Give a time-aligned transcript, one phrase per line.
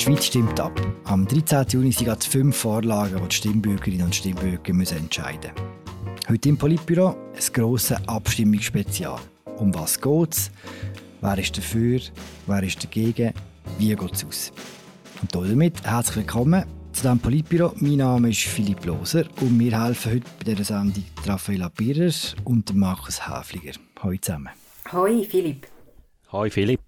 [0.00, 0.80] Die Schweiz stimmt ab.
[1.04, 1.66] Am 13.
[1.68, 6.26] Juni sind gerade fünf Vorlagen, die die Stimmbürgerinnen und Stimmbürger müssen entscheiden müssen.
[6.26, 9.20] Heute im Politbüro ein grosses Abstimmungsspezial.
[9.58, 10.50] Um was geht es?
[11.20, 12.00] Wer ist dafür?
[12.46, 13.34] Wer ist dagegen?
[13.78, 14.52] Wie geht es aus?
[15.20, 16.64] Und damit herzlich willkommen
[16.94, 17.74] zu diesem Politbüro.
[17.76, 22.10] Mein Name ist Philipp Loser und wir helfen heute bei dieser Sendung Raffaella Birrer
[22.44, 23.72] und Markus Häfliger.
[24.02, 24.48] Hallo zusammen.
[24.90, 25.66] Hallo Philipp.
[26.32, 26.80] Hallo Philipp.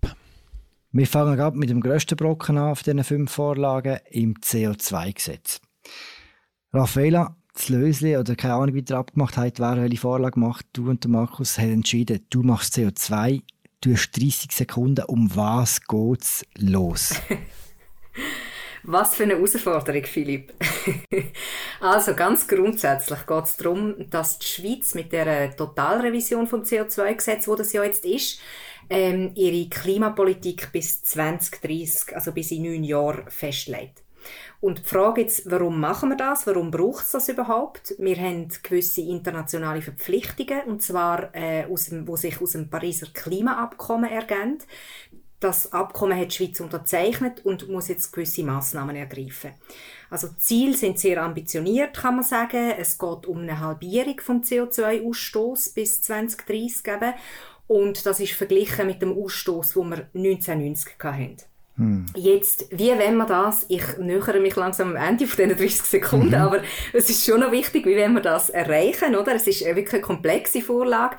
[0.95, 5.59] Wir fangen gerade mit dem grössten Brocken an auf diesen fünf Vorlagen im CO2-Gesetz.
[6.71, 10.91] Raffaella, das Lösli oder keine Ahnung, wie ihr abgemacht habt, wer welche Vorlage macht, du
[10.91, 13.41] und der Markus haben entschieden, du machst CO2,
[13.81, 17.15] du hast 30 Sekunden, um was geht's los?
[18.85, 20.55] Was für eine Herausforderung, Philipp.
[21.81, 27.55] also ganz grundsätzlich geht es darum, dass die Schweiz mit der Totalrevision vom CO2-Gesetz, wo
[27.55, 28.41] das ja jetzt ist,
[28.91, 34.03] ähm, ihre Klimapolitik bis 2030, also bis in neun Jahren, festlegt.
[34.61, 36.47] Und die Frage jetzt, warum machen wir das?
[36.47, 37.95] Warum braucht es das überhaupt?
[37.99, 43.09] Wir haben gewisse internationale Verpflichtungen, und zwar, äh, aus dem, wo sich aus dem Pariser
[43.13, 44.59] Klimaabkommen ergeben.
[45.41, 49.51] Das Abkommen hat die Schweiz unterzeichnet und muss jetzt gewisse Maßnahmen ergreifen.
[50.09, 52.75] Also Ziele sind sehr ambitioniert, kann man sagen.
[52.79, 57.15] Es geht um eine Halbierung vom CO2-Ausstoß bis 2030 eben.
[57.67, 61.37] Und das ist verglichen mit dem Ausstoß, wo wir 1990 hatten.
[61.79, 62.05] Hm.
[62.15, 66.29] Jetzt, wie wenn man das, ich nähere mich langsam am Ende von diesen 30 Sekunden,
[66.29, 66.35] mhm.
[66.35, 69.35] aber es ist schon noch wichtig, wie wenn wir das erreichen, oder?
[69.35, 71.17] Es ist wirklich eine komplexe Vorlage.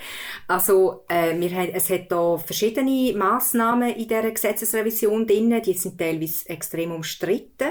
[0.48, 5.98] Also, äh, wir haben, es hat da verschiedene Massnahmen in dieser Gesetzesrevision drin, die sind
[5.98, 7.70] teilweise extrem umstritten.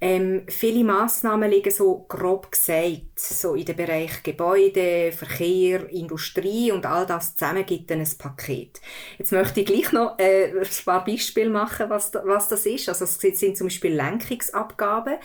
[0.00, 6.86] Ähm, viele Massnahmen liegen so grob gesagt, so in dem Bereich Gebäude, Verkehr, Industrie und
[6.86, 8.80] all das zusammen gibt dann ein Paket.
[9.18, 12.88] Jetzt möchte ich gleich noch äh, ein paar Beispiele machen, was, da, was das ist.
[12.88, 15.16] Also es sind zum Beispiel Lenkungsabgaben.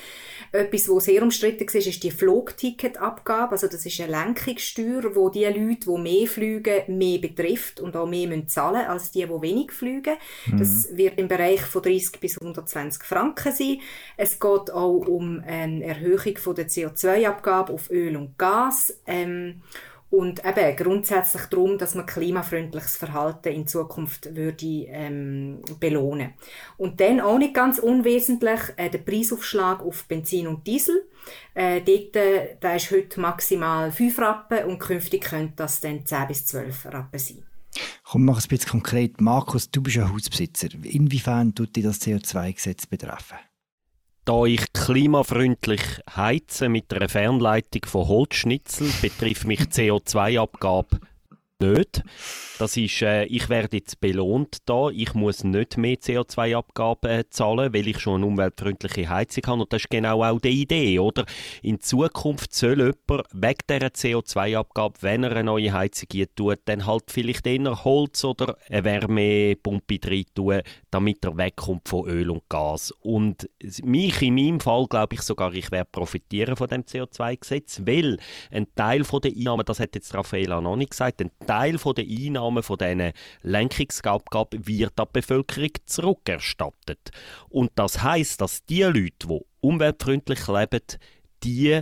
[0.52, 3.52] Etwas, was sehr umstritten war, ist die Flugticketabgabe.
[3.52, 8.08] Also das ist eine Lenkungssteuer, wo die Leute, die mehr fliegen, mehr betrifft und auch
[8.08, 10.16] mehr müssen zahlen als die, die wenig fliegen.
[10.48, 10.58] Mhm.
[10.58, 13.80] Das wird im Bereich von 30 bis 120 Franken sein.
[14.18, 18.98] Es geht geht auch um eine Erhöhung der CO2-Abgabe auf Öl und Gas.
[19.06, 19.62] Ähm,
[20.10, 26.34] und eben grundsätzlich darum, dass man klimafreundliches Verhalten in Zukunft würde ähm, belohnen.
[26.78, 31.08] Und dann auch nicht ganz unwesentlich äh, der Preisaufschlag auf Benzin und Diesel.
[31.56, 36.28] Äh, dort, äh, der ist heute maximal 5 Rappen und künftig könnte das dann 10
[36.28, 37.44] bis 12 Rappen sein.
[38.04, 39.20] Komm, mach es ein bisschen konkret.
[39.20, 40.68] Markus, du bist ein Hausbesitzer.
[40.84, 43.38] Inwiefern tut dich das CO2-Gesetz betreffen?
[44.26, 45.82] Da ich klimafreundlich
[46.16, 51.02] heize mit einer Fernleitung von Holzschnitzel, betrifft mich CO2-Abgabe
[51.60, 52.04] nicht.
[52.60, 54.90] Das ist, äh, ich werde jetzt belohnt da.
[54.90, 59.62] Ich muss nicht mehr CO2-Abgaben äh, zahlen, weil ich schon eine umweltfreundliche Heizung habe.
[59.64, 61.26] Und das ist genau auch die Idee, oder?
[61.62, 67.06] In Zukunft soll jemand wegen dieser CO2-Abgabe, wenn er eine neue Heizung tut, dann halt
[67.10, 70.62] vielleicht eher Holz oder eine Wärmepumpe rein tun,
[70.92, 72.92] damit er wegkommt von Öl und Gas.
[73.02, 73.50] Und
[73.84, 78.18] mich in meinem Fall, glaube ich sogar, ich werde profitieren von dem CO2-Gesetz, weil
[78.52, 82.64] ein Teil der Einnahmen, das hat jetzt Raffaella noch nicht gesagt, ein Teil der Einnahmen
[82.64, 83.12] von diesen
[83.42, 87.12] Lenkungsabgaben wird an die Bevölkerung zurückerstattet.
[87.50, 90.82] Und das heißt, dass die Leute, die umweltfreundlich leben,
[91.44, 91.82] die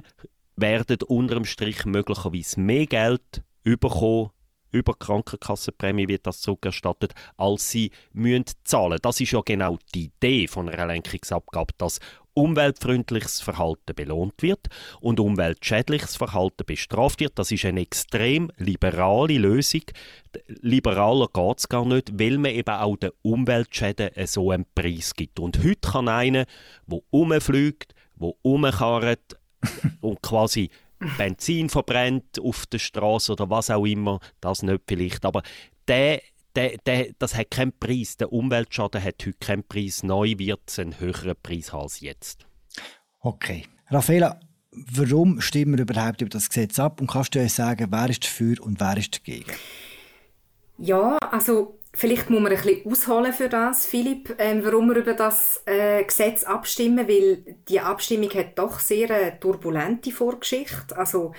[0.56, 4.32] werden unter Strich möglicherweise mehr Geld bekommen
[4.72, 9.00] über die Krankenkassenprämie wird das zurückerstattet, als sie müssen zahlen.
[9.02, 12.00] Das ist ja genau die Idee von einer Lenkungsabgabe, dass
[12.34, 14.68] umweltfreundliches Verhalten belohnt wird
[15.02, 17.38] und umweltschädliches Verhalten bestraft wird.
[17.38, 19.84] Das ist eine extrem liberale Lösung.
[20.48, 25.40] Liberaler geht es gar nicht, weil man eben auch den Umweltschäden so einen Preis gibt.
[25.40, 26.46] Und heute kann einer,
[26.88, 29.38] der umfliegt, der umkarrt
[30.02, 30.70] und quasi
[31.18, 35.44] Benzin verbrennt auf der Straße oder was auch immer, das nicht vielleicht, aber
[35.88, 36.22] der
[36.56, 38.18] der, der, das hat keinen Preis.
[38.18, 40.04] Der Umweltschaden hat heute keinen Preis.
[40.04, 42.46] Neu wird es einen höheren Preis als jetzt.
[43.22, 43.66] Okay.
[43.90, 44.40] Raffaella,
[44.72, 47.00] warum stimmen wir überhaupt über das Gesetz ab?
[47.02, 49.52] Und kannst du uns sagen, wer ist dafür und wer ist dagegen?
[50.78, 55.14] Ja, also vielleicht muss man ein bisschen ausholen für das, Philipp, ähm, warum wir über
[55.14, 60.98] das äh, Gesetz abstimmen, weil die Abstimmung hat doch sehr eine turbulente Vorgeschichte.
[60.98, 61.34] Also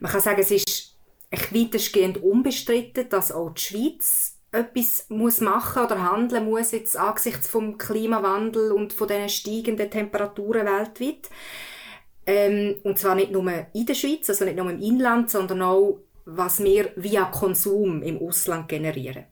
[0.00, 0.96] man kann sagen, es ist
[1.30, 7.78] weitestgehend unbestritten, dass auch die Schweiz etwas muss machen oder handeln muss jetzt angesichts vom
[7.78, 11.28] Klimawandel und von den steigenden Temperaturen weltweit.
[12.26, 16.00] Ähm, und zwar nicht nur in der Schweiz, also nicht nur im Inland, sondern auch,
[16.24, 19.26] was wir via Konsum im Ausland generieren.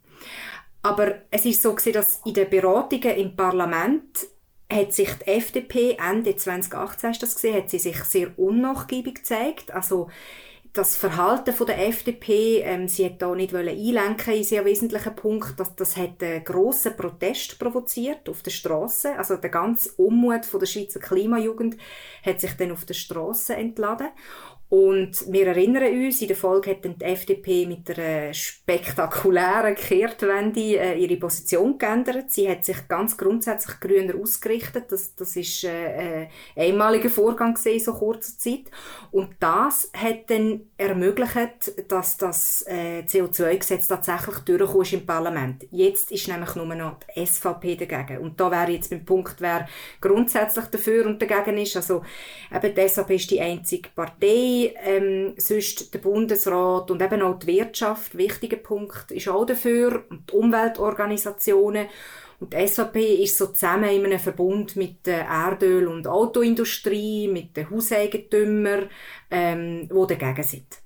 [0.85, 4.27] Aber es ist so gewesen, dass in den Beratungen im Parlament
[4.71, 9.15] hat sich die FDP, Ende 2018 hast du das gesehen, hat sie sich sehr unnachgiebig
[9.15, 9.73] gezeigt.
[9.73, 10.11] Also
[10.75, 15.59] das Verhalten von der FDP, ähm, sie hat da nicht einlenken in sehr wesentlichen Punkt,
[15.59, 19.17] das, das hat einen grossen Protest provoziert auf der Straße.
[19.17, 21.79] Also der ganze Unmut von der Schweizer Klimajugend
[22.23, 24.09] hat sich dann auf der Straße entladen.
[24.75, 30.61] Und wir erinnern uns, in der Folge hat dann die FDP mit einer spektakulären Kehrtwende
[30.61, 32.33] äh, ihre Position geändert.
[32.33, 34.91] Sie hat sich ganz grundsätzlich grüner ausgerichtet.
[34.91, 38.65] Das, das ist äh, ein einmaliger Vorgang in so kurzer Zeit.
[39.13, 45.69] Und das hat dann ermöglicht, dass das äh, CO2-Gesetz tatsächlich durchgekommen ist im Parlament.
[45.71, 48.19] Jetzt ist nämlich nur noch die SVP dagegen.
[48.19, 49.69] Und da wäre jetzt mein Punkt, wer
[50.01, 51.77] grundsätzlich dafür und dagegen ist.
[51.77, 52.03] Also
[52.53, 57.47] eben die SVP ist die einzige Partei, ähm, sonst der Bundesrat und eben auch die
[57.49, 61.87] Wirtschaft, wichtiger Punkt, ist auch dafür, und die Umweltorganisationen.
[62.41, 67.57] Und die SAP ist so zusammen in einem Verbund mit der Erdöl- und Autoindustrie, mit
[67.57, 68.89] den Hauseigentümern,
[69.31, 70.85] ähm, die dagegen sind.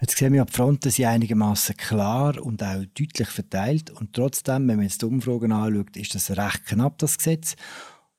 [0.00, 3.90] Jetzt sehen wir, die Fronten sind einigermaßen klar und auch deutlich verteilt.
[3.90, 7.56] Und trotzdem, wenn man jetzt die Umfragen anschaut, ist das recht knapp, das Gesetz.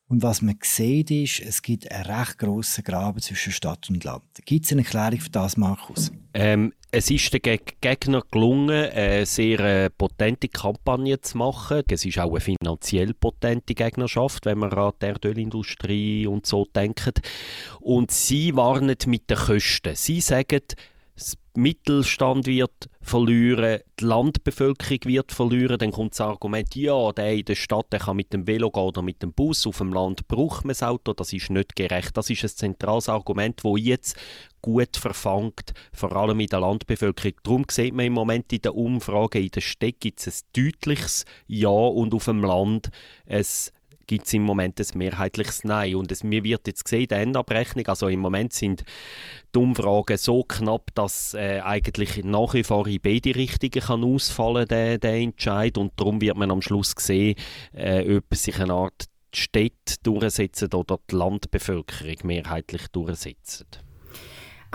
[0.07, 4.23] Und was man sieht, ist, es gibt einen recht grossen Graben zwischen Stadt und Land.
[4.45, 6.11] Gibt es eine Erklärung für das, Markus?
[6.35, 11.81] Ähm, es ist den Gegnern gelungen, eine sehr äh, potente Kampagne zu machen.
[11.89, 17.21] Es ist auch eine finanziell potente Gegnerschaft, wenn man an die Erdölindustrie und so denkt.
[17.79, 19.95] Und sie warnen mit den Kosten.
[19.95, 20.61] Sie sagen,
[21.57, 27.55] Mittelstand wird verlieren, die Landbevölkerung wird verlieren, dann kommt das Argument, ja, der in der
[27.55, 30.65] Stadt der kann mit dem Velo gehen oder mit dem Bus, auf dem Land braucht
[30.65, 32.17] man das Auto, das ist nicht gerecht.
[32.17, 34.17] Das ist ein zentrales Argument, das jetzt
[34.61, 37.33] gut verfangt, vor allem in der Landbevölkerung.
[37.43, 41.25] Darum sieht man im Moment in den Umfragen, in der Stadt gibt es ein deutliches
[41.47, 42.89] Ja und auf dem Land
[43.27, 43.45] ein
[44.07, 45.95] gibt es im Moment ein mehrheitliches Nein.
[45.95, 48.83] Und es, mir wird jetzt gesehen, die Endabrechnung, also im Moment sind
[49.53, 54.67] die Umfragen so knapp, dass äh, eigentlich nach wie vor in beide Richtungen kann ausfallen
[54.67, 55.77] der, der Entscheid.
[55.77, 57.35] Und darum wird man am Schluss sehen,
[57.73, 63.67] äh, ob sich eine Art Städte durchsetzen oder die Landbevölkerung mehrheitlich durchsetzen.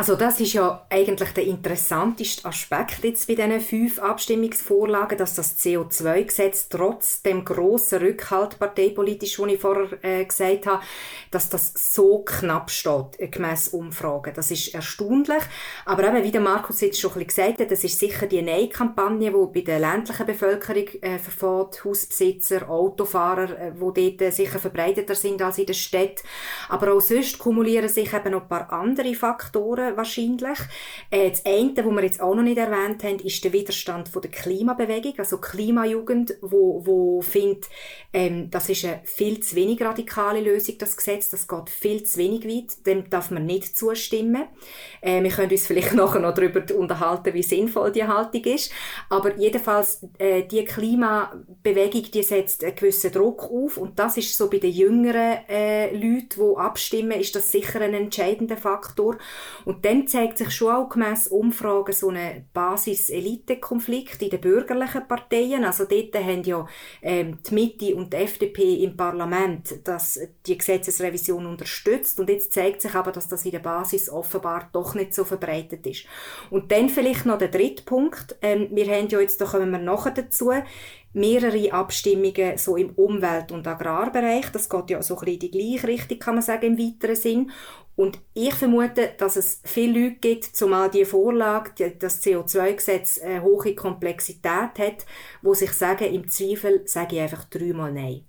[0.00, 5.58] Also das ist ja eigentlich der interessanteste Aspekt jetzt bei diesen fünf Abstimmungsvorlagen, dass das
[5.58, 10.82] CO2-Gesetz trotz dem grossen Rückhalt parteipolitisch, den ich vorher äh, gesagt habe,
[11.30, 14.32] dass das so knapp steht, äh, gemäss Umfragen.
[14.34, 15.42] Das ist erstaunlich.
[15.84, 18.40] Aber eben, wie der Markus jetzt schon ein bisschen gesagt hat, das ist sicher die
[18.40, 24.60] Nein-Kampagne, die bei der ländlichen Bevölkerung äh, verfährt, Hausbesitzer, Autofahrer, äh, die dort äh, sicher
[24.60, 26.22] verbreiteter sind als in der Stadt.
[26.70, 30.58] Aber auch sonst kumulieren sich eben noch ein paar andere Faktoren wahrscheinlich.
[31.10, 34.22] Äh, das eine, was wir jetzt auch noch nicht erwähnt haben, ist der Widerstand von
[34.22, 37.68] der Klimabewegung, also Klimajugend, wo, wo findet,
[38.12, 42.18] ähm, das ist eine viel zu wenig radikale Lösung, das Gesetz, das geht viel zu
[42.18, 44.44] wenig weit, dem darf man nicht zustimmen.
[45.00, 48.72] Äh, wir können uns vielleicht nachher noch darüber unterhalten, wie sinnvoll die Haltung ist,
[49.08, 53.76] aber jedenfalls, äh, die Klimabewegung, die setzt einen gewissen Druck auf.
[53.76, 57.94] Und das ist so bei den jüngeren äh, Leuten, die abstimmen, ist das sicher ein
[57.94, 59.18] entscheidender Faktor.
[59.64, 65.64] Und dann zeigt sich schon auch gemäss Umfragen so ein Basis-Elite-Konflikt in den bürgerlichen Parteien.
[65.64, 66.66] Also dort haben ja
[67.02, 72.18] ähm, die Mitte und die FDP im Parlament das, die Gesetzesrevision unterstützt.
[72.20, 75.86] Und jetzt zeigt sich aber, dass das in der Basis offenbar doch nicht so verbreitet
[75.86, 76.04] ist.
[76.50, 78.36] Und dann vielleicht noch der dritte Punkt.
[78.42, 80.52] Ähm, wir haben ja jetzt, da kommen wir nachher dazu,
[81.12, 84.50] mehrere Abstimmungen so im Umwelt- und Agrarbereich.
[84.52, 87.16] Das geht ja so ein bisschen in die gleiche Richtung, kann man sagen, im weiteren
[87.16, 87.50] Sinn.
[88.00, 93.42] Und ich vermute, dass es viele Leute gibt, zumal die Vorlage, die, das CO2-Gesetz eine
[93.42, 95.04] hohe Komplexität hat,
[95.42, 98.22] wo sich sagen, im Zweifel sage ich einfach dreimal Nein.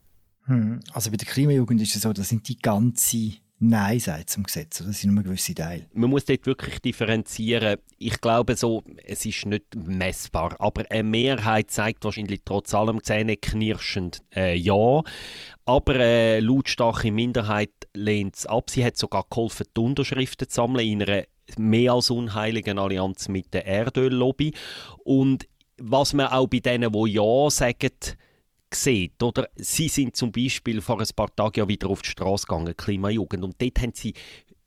[0.48, 0.82] Hm.
[0.92, 3.32] Also bei der Klimajugend ist es so, das sind die ganze
[3.64, 4.80] Nein sagt zum Gesetz.
[4.80, 5.86] Das sind nur gewisse Teile.
[5.94, 7.78] Man muss dort wirklich differenzieren.
[8.00, 14.24] Ich glaube so, es ist nicht messbar, aber eine Mehrheit zeigt wahrscheinlich trotz allem zähneknirschend
[14.36, 15.04] äh, Ja.
[15.66, 18.70] Aber äh, lautstarke Minderheit lehnt es ab.
[18.70, 21.24] Sie hat sogar geholfen, die Unterschriften zu sammeln in einer
[21.58, 24.54] mehr als unheiligen Allianz mit der Erdöllobby.
[25.04, 27.92] Und was man auch bei denen, die Ja sagen,
[28.74, 29.22] sieht.
[29.22, 32.76] Oder sie sind zum Beispiel vor ein paar Tagen ja wieder auf die Straße gegangen,
[32.76, 34.14] Klimajugend, und dort haben sie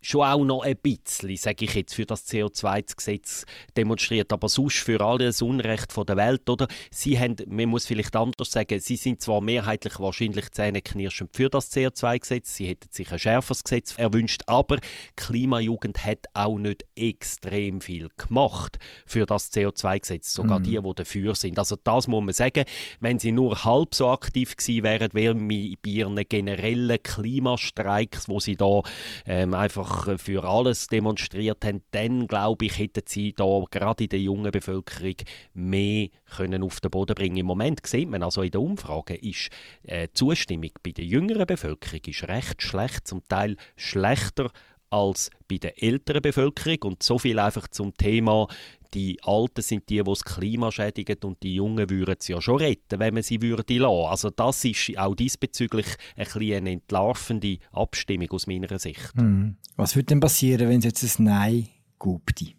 [0.05, 3.47] schon auch noch ein bisschen, sage ich jetzt, für das CO2-Gesetz
[3.77, 6.69] demonstriert, aber sonst für alles Unrecht von der Welt, oder?
[6.91, 11.73] Sie haben, man muss vielleicht anders sagen, sie sind zwar mehrheitlich wahrscheinlich zähneknirschend für das
[11.73, 14.79] CO2-Gesetz, sie hätten sich ein schärferes Gesetz erwünscht, aber
[15.17, 20.65] Klimajugend hat auch nicht extrem viel gemacht für das CO2-Gesetz, sogar mm.
[20.65, 21.59] die, die dafür sind.
[21.59, 22.65] Also das muss man sagen,
[23.01, 28.41] wenn sie nur halb so aktiv gewesen wären, wären wir bei ihren generellen Klimastreiks, wo
[28.41, 28.83] sie da
[29.27, 34.11] ähm, einfach einfach für alles demonstriert haben, dann glaube ich, hätten sie da gerade in
[34.11, 35.17] der jungen Bevölkerung
[35.55, 37.37] mehr können auf den Boden bringen.
[37.37, 39.51] Im Moment sieht man also in den Umfragen, ist
[39.85, 44.51] äh, die Zustimmung bei der jüngeren Bevölkerung ist recht schlecht, zum Teil schlechter
[44.95, 46.79] als bei der älteren Bevölkerung.
[46.83, 48.49] Und so viel einfach zum Thema,
[48.95, 52.59] die Alten sind die, die das Klima schädigen und die Jungen würden es ja schon
[52.59, 54.09] retten, wenn man sie würde lassen.
[54.09, 55.87] Also das ist auch diesbezüglich
[56.17, 59.13] ein eine entlarvende Abstimmung aus meiner Sicht.
[59.17, 59.57] Mhm.
[59.77, 62.55] Was würde denn passieren, wenn es jetzt ein Nein gibt?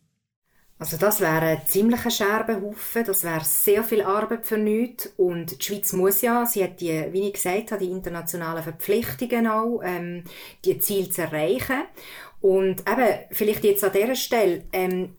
[0.77, 5.63] Also das wäre ein ziemlicher Scherbenhaufen, das wäre sehr viel Arbeit für nichts und die
[5.63, 10.25] Schweiz muss ja, sie hat die, wie ich gesagt habe, die internationalen Verpflichtungen auch, ähm,
[10.65, 11.82] die Ziele zu erreichen
[12.46, 15.18] und eben, vielleicht jetzt an dieser Stelle, ähm,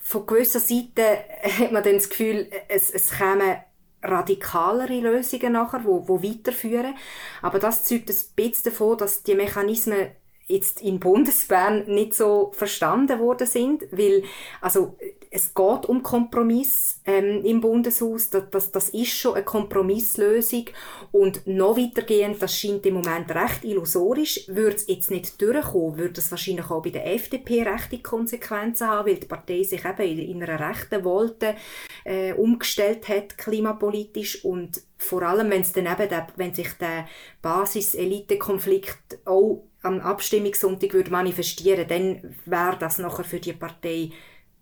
[0.00, 1.18] von gewisser Seite
[1.60, 3.58] hat man dann das Gefühl, es, es kämen
[4.02, 6.96] radikalere Lösungen nachher, wo, wo weiterführen.
[7.40, 10.08] Aber das zeugt ein bisschen davon, dass die Mechanismen
[10.46, 14.24] jetzt in Bundesbern nicht so verstanden worden sind, weil
[14.60, 14.98] also
[15.36, 20.66] es geht um Kompromiss ähm, im Bundeshaus, das, das, das ist schon eine Kompromisslösung.
[21.10, 26.20] Und noch weitergehend, das scheint im Moment recht illusorisch, würde es jetzt nicht durchkommen, würde
[26.20, 30.18] es wahrscheinlich auch bei der FDP rechte Konsequenzen haben, weil die Partei sich eben in,
[30.36, 31.56] in einer rechten Wolte
[32.04, 34.44] äh, umgestellt hat, klimapolitisch.
[34.44, 37.08] Und vor allem, wenn es dann eben der, wenn sich der
[37.42, 44.12] Basis-Elite-Konflikt auch am Abstimmungssonntag würde manifestieren, dann wäre das nachher für die Partei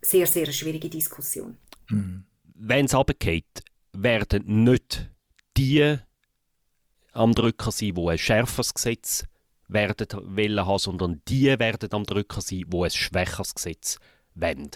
[0.02, 1.56] sehr, sehr eine schwierige Diskussion.
[1.88, 2.24] Mhm.
[2.54, 5.10] Wenn es runtergeht, werden nicht
[5.56, 5.96] die
[7.12, 9.24] am Drücker sein, die ein schärferes Gesetz
[9.68, 10.06] werden
[10.36, 13.98] wollen haben, sondern die werden am Drücker sein, die ein schwächeres Gesetz
[14.34, 14.70] wollen.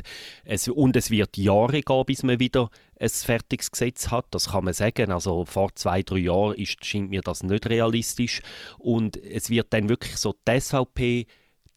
[0.45, 4.27] Es, und es wird Jahre gehen, bis man wieder ein fertiges Gesetz hat.
[4.31, 5.11] Das kann man sagen.
[5.11, 8.43] Also vor zwei, drei Jahren ist, scheint mir das nicht realistisch.
[8.79, 11.27] Und es wird dann wirklich so die SVP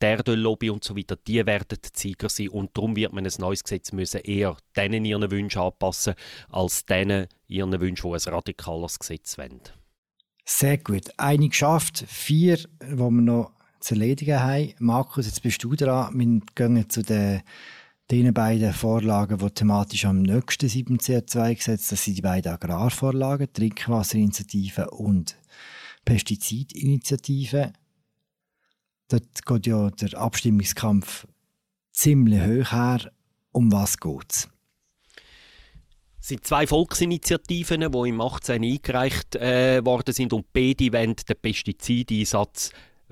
[0.01, 3.33] der Lobby und so weiter, die werden die Sieger sein und darum wird man ein
[3.39, 6.15] neues Gesetz müssen eher denen ihren Wünschen anpassen,
[6.49, 9.61] als denen ihren Wünschen, die ein radikales Gesetz wollen.
[10.45, 11.11] Sehr gut.
[11.17, 14.73] Eine geschafft, vier, die wir noch zu erledigen haben.
[14.79, 16.17] Markus, jetzt bist du dran.
[16.17, 17.41] Wir gehen zu den,
[18.09, 24.89] den beiden Vorlagen, die thematisch am nächsten 7 CO2-Gesetz, das sind die beiden Agrarvorlagen, Trinkwasserinitiative
[24.89, 25.37] und
[26.03, 27.73] Pestizidinitiative.
[29.09, 31.27] Dort geht ja der Abstimmungskampf
[31.91, 33.11] ziemlich hoch her.
[33.51, 34.49] Um was geht es?
[36.21, 41.35] Es sind zwei Volksinitiativen, die im 18 eingereicht äh, worden sind und beide wollen den
[41.41, 42.71] Pestizideinsatz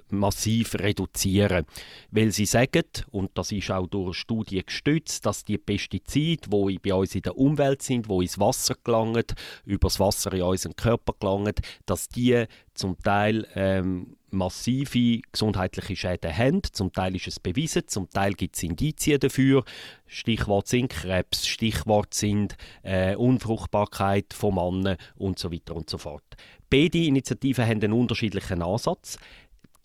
[0.10, 1.66] massiv reduzieren.
[2.12, 6.94] Weil sie sagen, und das ist auch durch Studien gestützt, dass die Pestizide, die bei
[6.94, 9.26] uns in der Umwelt sind, die ins Wasser gelangen,
[9.66, 16.62] über Wasser in unseren Körper gelangen, dass die zum Teil ähm, massive gesundheitliche Schäden haben.
[16.72, 19.64] Zum Teil ist es bewiesen, zum Teil gibt es Indizien dafür.
[20.06, 26.24] Stichwort sind Krebs, Stichwort sind äh, Unfruchtbarkeit von Männern und so weiter und so fort.
[26.70, 29.18] Beide Initiativen haben einen unterschiedlichen Ansatz.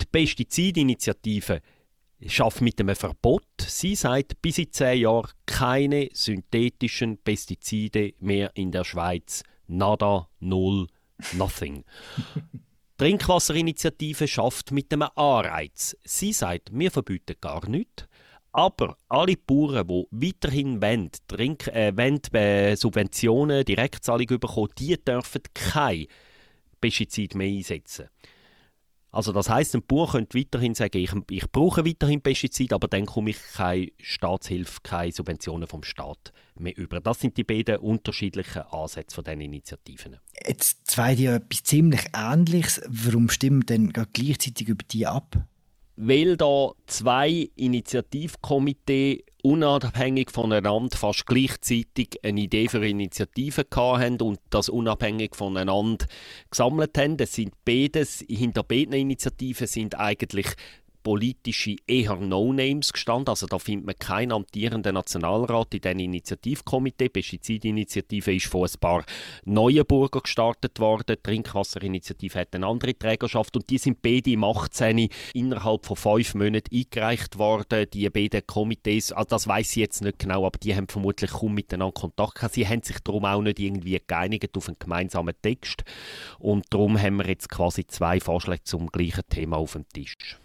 [0.02, 1.60] Die Pestizidinitiative
[2.26, 3.46] schafft mit einem Verbot.
[3.60, 9.42] Sie sagt, bis in zehn Jahren keine synthetischen Pestizide mehr in der Schweiz.
[9.68, 10.88] Nada, null,
[11.34, 11.84] nothing.
[12.98, 15.96] Trinkwasserinitiative schafft mit einem Anreiz.
[16.04, 18.06] Sie sagt, wir verbieten gar nichts.
[18.52, 25.42] Aber alle Bauern, die weiterhin wollen, Trink, äh, wollen, äh, Subventionen, Direktzahlung bekommen, die dürfen
[25.54, 26.06] kein
[26.80, 28.08] Pestizid mehr einsetzen.
[29.14, 33.04] Also das heißt, ein Bauer könnte weiterhin sagen, ich, ich brauche weiterhin Pestizide, aber dann
[33.04, 36.98] komme ich keine Staatshilfe, keine Subventionen vom Staat mehr über.
[36.98, 40.16] Das sind die beiden unterschiedlichen Ansätze von diesen Initiativen.
[40.46, 42.80] Jetzt zwei die etwas ziemlich Ähnliches.
[42.88, 45.36] Warum stimmen denn gleichzeitig über die ab?
[45.96, 54.68] Weil da zwei Initiativkomitees unabhängig voneinander fast gleichzeitig eine Idee für Initiativen hatten und das
[54.68, 56.06] unabhängig voneinander
[56.50, 57.16] gesammelt haben.
[57.16, 60.46] Das sind beides, hinter beiden Initiativen sind eigentlich
[61.02, 63.28] politische eher No-Names gestanden.
[63.28, 67.02] Also da findet man keinen amtierenden Nationalrat in diesem Initiativkomitee.
[67.02, 69.04] Die Pestizidinitiative ist von ein paar
[69.44, 71.16] Neuenburger gestartet worden.
[71.16, 75.08] Die Trinkwasserinitiative hat eine andere Trägerschaft und die sind beide im 18.
[75.34, 77.86] innerhalb von fünf Monaten eingereicht worden.
[77.92, 81.54] Die beiden Komitees, also das weiß ich jetzt nicht genau, aber die haben vermutlich kaum
[81.54, 82.54] miteinander Kontakt gehabt.
[82.54, 85.84] Sie haben sich darum auch nicht irgendwie geeinigt auf einen gemeinsamen Text
[86.38, 90.41] und darum haben wir jetzt quasi zwei Vorschläge zum gleichen Thema auf dem Tisch.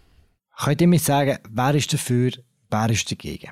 [0.60, 2.32] Könnt ihr mir sagen, wer ist dafür,
[2.72, 3.52] wer ist dagegen?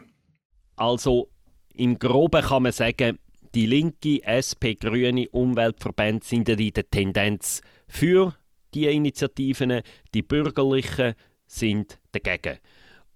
[0.76, 1.30] Also
[1.74, 3.20] im Groben kann man sagen,
[3.54, 8.36] die linke, SP, Grüne Umweltverbände sind in der Tendenz für
[8.74, 9.82] die Initiativen,
[10.14, 11.14] die bürgerlichen
[11.46, 12.58] sind dagegen.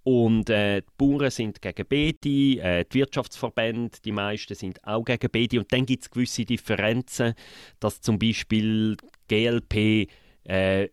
[0.04, 2.30] Und äh, die Bauern sind gegen beide,
[2.62, 5.60] äh, die Wirtschaftsverbände, die meisten sind auch gegen beide.
[5.60, 7.34] Und dann gibt es gewisse Differenzen,
[7.80, 8.96] dass zum Beispiel
[9.28, 10.08] GLP
[10.44, 10.90] äh,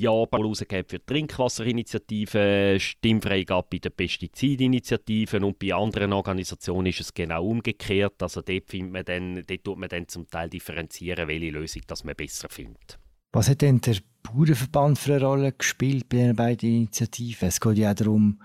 [0.00, 7.14] ja rausgegeben für die Trinkwasserinitiative, Stimmfreigabe bei den Pestizidinitiativen und bei anderen Organisationen ist es
[7.14, 8.22] genau umgekehrt.
[8.22, 12.04] Also dort, findet man dann, dort tut man dann zum Teil differenzieren, welche Lösung das
[12.04, 12.98] man besser findet.
[13.32, 17.48] Was hat denn der Bauernverband für eine Rolle gespielt bei den beiden Initiativen?
[17.48, 18.40] Es geht ja auch darum,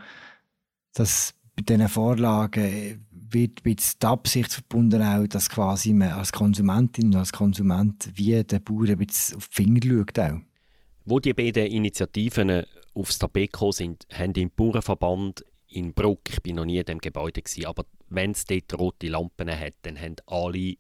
[0.94, 7.08] dass bei diesen Vorlagen wird mit der Absicht verbunden, auch, dass quasi man als Konsumentin
[7.08, 10.20] und als Konsument wie der Bauer ein bisschen auf die Finger schaut.
[10.20, 10.49] Auch.
[11.10, 16.58] Wo die beiden Initiativen aufs Tapet gekommen sind, haben im Bauernverband in Bruck, ich bin
[16.58, 20.18] noch nie in dem Gebäude gewesen, aber wenn es dort rote Lampen hat, dann haben
[20.28, 20.76] alle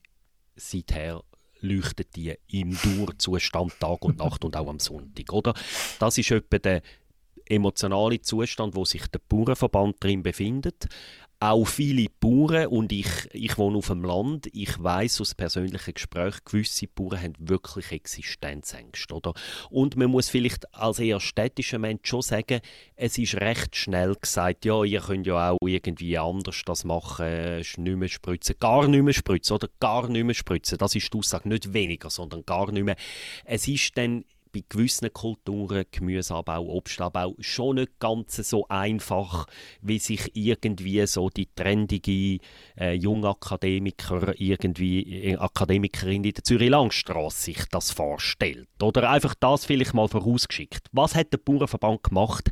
[0.55, 1.24] seither
[1.62, 5.55] leuchtet die im Dauerzustand Tag und Nacht und auch am Sonntag, oder?
[5.98, 6.83] Das ist etwa der
[7.48, 10.89] emotionale Zustand, wo sich der Bauernverband drin befindet
[11.41, 16.39] auch viele Bauern und ich, ich wohne auf dem Land, ich weiß aus persönlichen Gesprächen,
[16.43, 19.13] gewisse Bauern haben wirklich Existenzängste.
[19.13, 19.34] Oder?
[19.69, 22.60] Und man muss vielleicht als eher städtischer Mensch schon sagen,
[22.96, 27.77] es ist recht schnell gesagt, ja, ihr könnt ja auch irgendwie anders das machen, nicht
[27.77, 30.77] mehr spritzen, gar nicht mehr spritzen oder gar nicht mehr spritzen.
[30.77, 32.98] Das ist die Aussage, nicht weniger, sondern gar nicht mehr.
[33.46, 39.46] Es ist dann bei gewissen Kulturen, Gemüseanbau, Obstanbau, schon nicht ganz so einfach,
[39.82, 42.39] wie sich irgendwie so die trendige
[42.77, 48.68] äh, Jungakademiker, irgendwie äh, Akademikerin in der Zürich-Langstrasse sich das vorstellt.
[48.82, 50.88] Oder einfach das vielleicht mal vorausgeschickt.
[50.91, 52.51] Was hat der Bauernverband gemacht?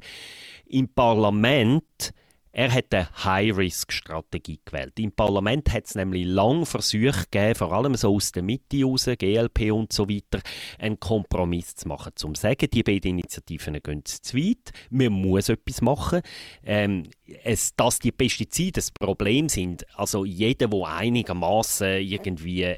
[0.66, 2.14] Im Parlament
[2.58, 4.98] er hat eine High-Risk-Strategie gewählt.
[4.98, 9.06] Im Parlament hat es nämlich lange Versuche gegeben, vor allem so aus der Mitte raus,
[9.06, 10.42] GLP und so weiter,
[10.80, 12.14] einen Kompromiss zu machen.
[12.16, 16.22] Zum zu sagen, die beiden Initiativen gehen zu weit, man muss etwas machen.
[16.66, 17.04] Ähm,
[17.44, 22.76] es, dass die Pestizide das Problem sind, also jeder, der einigermaßen irgendwie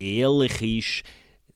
[0.00, 1.04] ehrlich ist,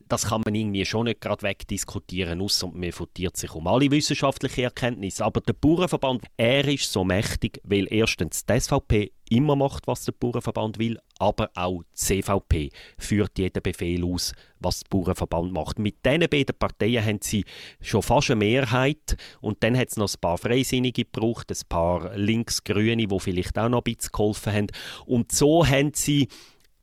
[0.09, 4.65] das kann man irgendwie schon nicht gerade wegdiskutieren, außer man votiert sich um alle wissenschaftlichen
[4.65, 5.25] Erkenntnisse.
[5.25, 10.13] Aber der Bauernverband, er ist so mächtig, weil erstens die SVP immer macht, was der
[10.13, 15.79] Bauernverband will, aber auch die CVP führt jeden Befehl aus, was der Bauernverband macht.
[15.79, 17.45] Mit diesen beiden Parteien haben sie
[17.81, 22.17] schon fast eine Mehrheit und dann hat es noch ein paar Freisinnige gebraucht, ein paar
[22.17, 24.67] Linksgrüne, die vielleicht auch noch ein bisschen geholfen haben.
[25.07, 26.29] Und so haben sie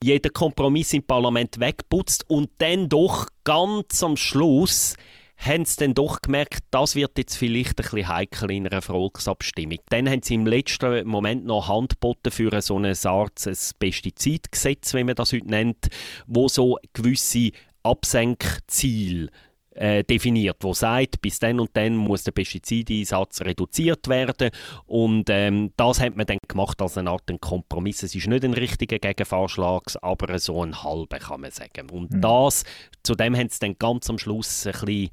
[0.04, 4.96] jeden Kompromiss im Parlament wegputzt und dann doch ganz am Schluss
[5.38, 9.80] haben sie dann doch gemerkt, das wird jetzt vielleicht ein bisschen heikel in einer Volksabstimmung.
[9.90, 13.44] Dann haben sie im letzten Moment noch Hand geboten für so eine Art
[13.80, 15.88] Pestizidgesetz, wie man das heute nennt,
[16.28, 17.52] wo so gewisse
[17.84, 19.30] Absenkziele
[19.76, 24.50] äh, definiert, wo sagt, bis dann und dann muss der Pestizideinsatz reduziert werden
[24.86, 28.04] und ähm, das hat man dann gemacht als eine Art Kompromiss.
[28.04, 31.90] Es ist nicht ein richtiger Gegenvorschlag, aber so ein halber kann man sagen.
[31.90, 32.22] Und mhm.
[32.22, 32.64] das,
[33.04, 35.10] zu dem haben sie dann ganz am Schluss ein bisschen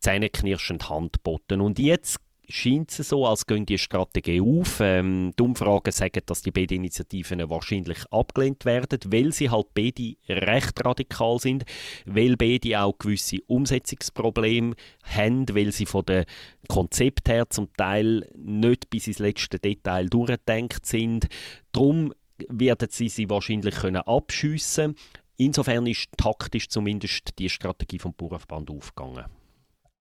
[0.00, 1.60] zähneknirschend Hand geboten.
[1.60, 2.18] Und jetzt
[2.50, 4.80] scheint es so, als gehen die Strategie auf.
[4.80, 10.16] Ähm, die Umfragen sagen, dass die beiden Initiativen wahrscheinlich abgelehnt werden, weil sie halt beide
[10.28, 11.64] recht radikal sind,
[12.06, 16.24] weil beide auch gewisse Umsetzungsprobleme haben, weil sie von dem
[16.68, 21.28] Konzept her zum Teil nicht bis ins letzte Detail durchgedenkt sind.
[21.72, 22.12] Darum
[22.48, 24.96] werden sie sie wahrscheinlich können abschiessen.
[25.36, 29.24] Insofern ist taktisch zumindest die Strategie vom Bauernverband aufgegangen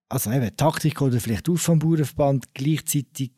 [0.10, 2.54] also eben, Taktik oder vielleicht auf vom Bauernverband.
[2.54, 3.32] Gleichzeitig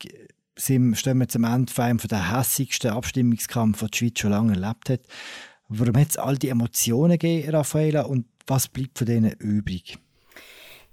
[0.56, 4.54] sind, stehen wir zum Ende von einem der hässigsten Abstimmungskampf, den die Schweiz schon lange
[4.54, 5.00] erlebt hat.
[5.68, 9.98] Warum hat es all die Emotionen gegeben, Raffaella, und was bleibt von denen übrig?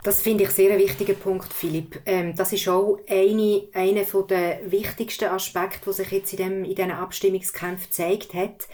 [0.03, 2.01] Das finde ich sehr wichtigen Punkt, Philipp.
[2.05, 6.75] Ähm, das ist auch eine, einer der wichtigsten Aspekte, die sich jetzt in, dem, in
[6.75, 8.69] diesen Abstimmungskämpfen gezeigt hat.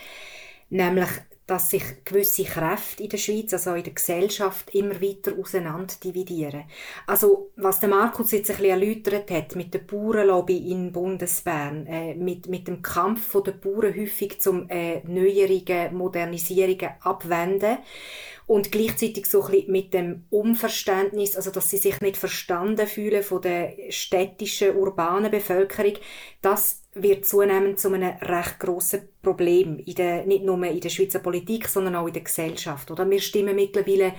[0.69, 1.09] Nämlich
[1.47, 5.93] dass sich gewisse Kräfte in der Schweiz, also in der Gesellschaft, immer weiter auseinander.
[7.05, 12.15] Also, was der Markus jetzt ein bisschen erläutert hat, mit der Bauernlobby in Bundesbern, äh,
[12.15, 17.77] mit, mit dem Kampf der Bauern häufig zum äh, Neuerungen, Modernisierungen abwenden
[18.47, 23.23] und gleichzeitig so ein bisschen mit dem Unverständnis, also dass sie sich nicht verstanden fühlen
[23.23, 25.93] von der städtischen, urbanen Bevölkerung,
[26.41, 31.19] das wird zunehmend zu einem recht grossen Problem, in der, nicht nur in der Schweizer
[31.19, 32.89] Politik, sondern auch in der Gesellschaft.
[32.91, 33.09] Oder?
[33.09, 34.13] Wir stimmen mittlerweile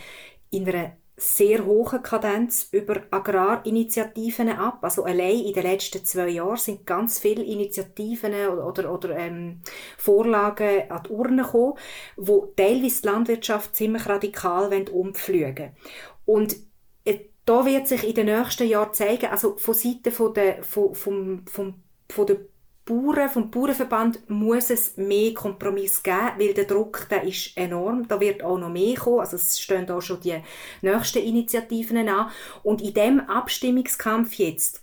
[0.51, 4.81] in einer sehr hohen Kadenz über Agrarinitiativen ab.
[4.83, 9.63] Also allein in den letzten zwei Jahren sind ganz viele Initiativen oder, oder, ähm,
[9.97, 11.75] Vorlagen an die Urne gekommen,
[12.17, 15.75] wo teilweise die Landwirtschaft ziemlich radikal umfliegen
[16.27, 16.57] Und
[17.05, 20.95] äh, da wird sich in den nächsten Jahren zeigen, also von Seiten von der, von,
[20.95, 22.41] vom, vom, von der
[22.87, 28.07] Bauern, vom Bauernverband muss es mehr Kompromiss geben, weil der Druck der ist enorm.
[28.07, 29.21] Da wird auch noch mehr kommen.
[29.21, 30.41] Also es stehen auch schon die
[30.83, 32.31] nächsten Initiativen an.
[32.63, 34.83] Und in dem Abstimmungskampf jetzt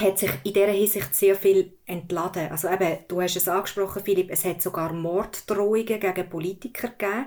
[0.00, 2.50] hat sich in dieser Hinsicht sehr viel entladen.
[2.50, 7.26] Also eben, du hast es angesprochen, Philipp, es hat sogar Morddrohungen gegen Politiker gegeben.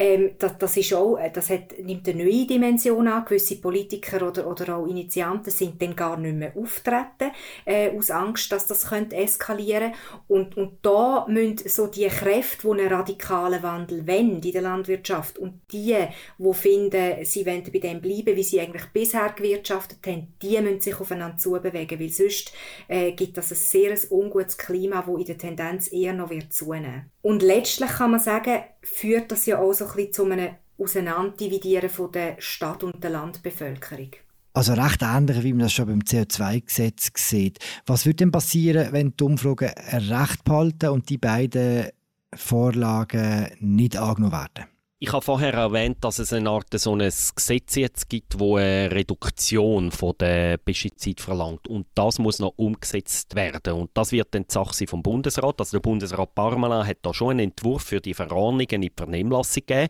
[0.00, 3.26] Ähm, das, das, ist auch, äh, das hat, nimmt eine neue Dimension an.
[3.26, 7.32] Gewisse Politiker oder, oder auch Initianten sind dann gar nicht mehr auftreten,
[7.66, 9.92] äh, aus Angst, dass das könnte eskalieren
[10.26, 15.38] und Und da müssen so die Kräfte, die einen radikalen Wandel wollen in der Landwirtschaft
[15.38, 15.94] und die,
[16.38, 20.80] die finden, sie wollen bei dem bleiben, wie sie eigentlich bisher gewirtschaftet haben, die müssen
[20.80, 22.54] sich aufeinander zubewegen, weil sonst
[22.88, 27.10] äh, gibt das ein sehr ungutes Klima, das in der Tendenz eher noch wird zunehmen.
[27.22, 31.90] Und letztlich kann man sagen, führt das ja auch so ein bisschen zu einem Auseinanderdividieren
[31.90, 34.10] von der Stadt- und der Landbevölkerung.
[34.52, 37.58] Also recht ähnlich, wie man das schon beim CO2-Gesetz sieht.
[37.86, 41.88] Was würde denn passieren, wenn die Umfragen recht behalten und die beiden
[42.34, 44.69] Vorlagen nicht angenommen werden?
[45.02, 48.90] Ich habe vorher erwähnt, dass es eine Art so ein Gesetz jetzt gibt, wo eine
[48.92, 54.42] Reduktion von der Pestizid verlangt und das muss noch umgesetzt werden und das wird dann
[54.42, 55.58] die Sache vom Bundesrat.
[55.58, 59.62] Also der Bundesrat Parmelin hat da schon einen Entwurf für die Verordnungen in die Vernehmlassung
[59.64, 59.88] gegeben.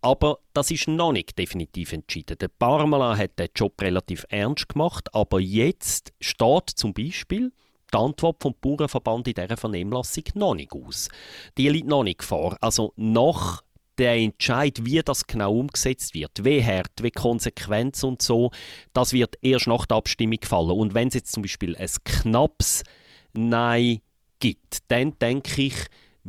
[0.00, 2.38] Aber das ist noch nicht definitiv entschieden.
[2.38, 7.52] Der Parmelin hat den Job relativ ernst gemacht, aber jetzt steht zum Beispiel
[7.92, 11.08] die Antwort vom Bauernverband in dieser Vernehmlassung noch nicht aus.
[11.56, 12.56] Die liegt noch nicht vor.
[12.60, 13.62] Also nach
[13.98, 18.50] der Entscheid, wie das genau umgesetzt wird, wie hart, wie konsequent und so,
[18.92, 20.70] das wird erst nach der Abstimmung fallen.
[20.70, 22.84] Und wenn es jetzt zum Beispiel ein knappes
[23.32, 24.00] Nein
[24.40, 25.74] gibt, dann denke ich,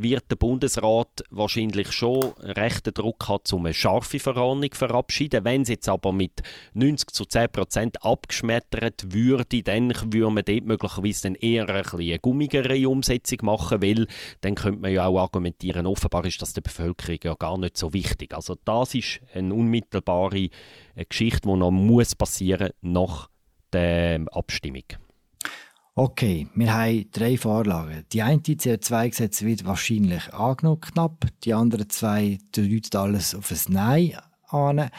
[0.01, 5.43] wird der Bundesrat wahrscheinlich schon rechten Druck haben, um eine scharfe Verordnung verabschieden.
[5.43, 6.41] Wenn es jetzt aber mit
[6.73, 12.19] 90 zu 10 Prozent abgeschmettert würde, dann würde man dort möglicherweise dann eher ein eine
[12.19, 14.07] gummigere Umsetzung machen, weil
[14.41, 17.93] dann könnte man ja auch argumentieren, offenbar ist das der Bevölkerung ja gar nicht so
[17.93, 18.33] wichtig.
[18.33, 20.49] Also das ist eine unmittelbare
[21.07, 23.29] Geschichte, die noch muss passieren nach
[23.73, 24.83] der Abstimmung.
[26.01, 28.05] Okay, wir haben drei Vorlagen.
[28.13, 31.25] Die eine CO2-Gesetz wird wahrscheinlich angenommen, knapp.
[31.43, 34.89] Die anderen zwei deuten alles auf ein Nein an.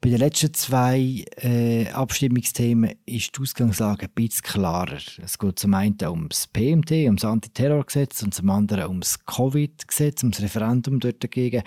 [0.00, 4.96] Bei den letzten zwei äh, Abstimmungsthemen ist die Ausgangslage ein bisschen klarer.
[5.22, 11.00] Es geht zum einen ums PMT, ums Antiterrorgesetz und zum anderen ums Covid-Gesetz, ums Referendum
[11.00, 11.64] dort dagegen.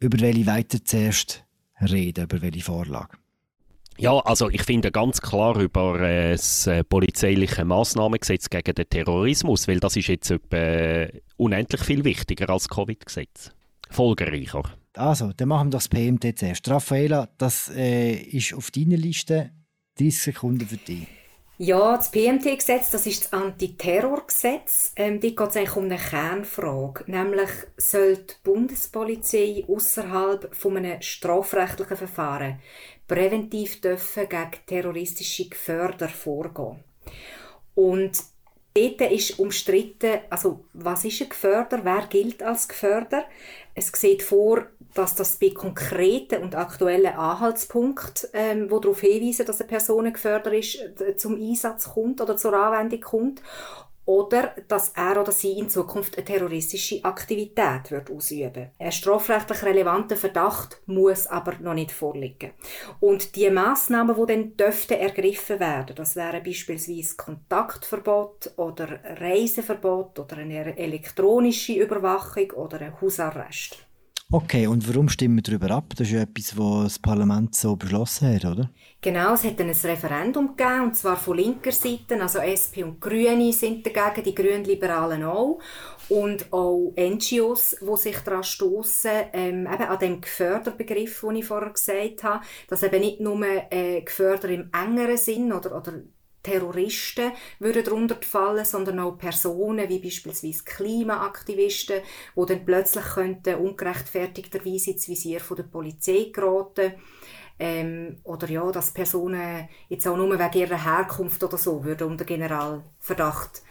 [0.00, 1.46] Über welche weiter zuerst
[1.80, 3.21] reden, über welche Vorlage?
[3.98, 9.68] Ja, also ich finde ganz klar über äh, das äh, polizeiliche Massnahmengesetz gegen den Terrorismus,
[9.68, 13.52] weil das ist jetzt etwa, äh, unendlich viel wichtiger als das Covid-Gesetz.
[13.90, 14.62] Folgereicher.
[14.94, 16.68] Also, dann machen wir das PMT zuerst.
[16.68, 19.50] Raffaela, das äh, ist auf deiner Liste
[19.98, 21.06] 30 Sekunden für dich.
[21.58, 24.92] Ja, das PMT-Gesetz, das ist das Antiterrorgesetz.
[24.96, 27.04] Ähm, dort geht es eigentlich um eine Kernfrage.
[27.06, 32.58] Nämlich, soll die Bundespolizei außerhalb von einem strafrechtlichen Verfahren
[33.06, 36.82] präventiv dürfen gegen terroristische Geförder vorgehen.
[37.74, 38.18] Und
[38.74, 43.24] dort ist umstritten, also was ist ein Geförder, wer gilt als Geförder?
[43.74, 49.60] Es sieht vor, dass das bei konkreten und aktuellen Anhaltspunkten, ähm, wo darauf hinweisen, dass
[49.60, 50.78] eine Person gefördert ist,
[51.16, 53.42] zum Einsatz kommt oder zur Anwendung kommt
[54.04, 58.70] oder dass er oder sie in Zukunft eine terroristische Aktivität wird ausüben.
[58.78, 62.50] Ein strafrechtlich relevanter Verdacht muss aber noch nicht vorliegen.
[63.00, 70.36] Und die Maßnahmen, die dann dürften ergriffen werden, das wären beispielsweise Kontaktverbot oder Reiseverbot oder
[70.38, 73.86] eine elektronische Überwachung oder ein Hausarrest.
[74.34, 75.92] Okay, und warum stimmen wir darüber ab?
[75.94, 78.70] Das ist ja etwas, was das Parlament so beschlossen hat, oder?
[79.02, 82.98] Genau, es hat dann ein Referendum gegeben, und zwar von linker Seite, also SP und
[82.98, 85.58] Grüne sind dagegen, die Grünliberalen auch.
[86.08, 91.70] Und auch NGOs, die sich daran stoßen, ähm, eben an dem Geförderbegriff, den ich vorher
[91.70, 93.38] gesagt habe, dass eben nicht nur
[93.70, 95.92] äh, Geförder im engeren Sinn oder, oder
[96.42, 102.00] Terroristen würden darunter fallen, sondern auch Personen wie beispielsweise Klimaaktivisten,
[102.36, 106.94] die dann plötzlich könnten ungerechtfertigterweise ins Visier der Polizei geraten
[107.58, 112.24] ähm, oder ja, dass Personen jetzt auch nur wegen ihrer Herkunft oder so würden unter
[112.24, 113.62] Generalverdacht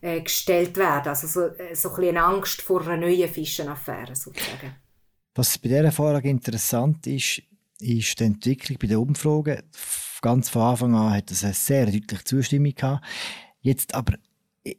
[0.00, 1.08] äh, gestellt werden.
[1.08, 4.76] Also so, äh, so ein bisschen Angst vor einer neuen Fischenaffäre sozusagen.
[5.34, 7.42] Was bei dieser Vorlage interessant ist,
[7.80, 9.62] ist die Entwicklung bei den Umfragen
[10.24, 13.04] ganz von Anfang an hat es eine sehr deutliche Zustimmung gehabt.
[13.60, 14.14] Jetzt aber